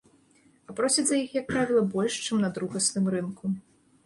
А 0.71 0.75
просяць 0.79 1.05
за 1.09 1.19
іх, 1.23 1.35
як 1.41 1.45
правіла, 1.53 1.83
больш, 1.97 2.19
чым 2.25 2.43
на 2.45 2.49
другасным 2.57 3.05
рынку. 3.17 3.55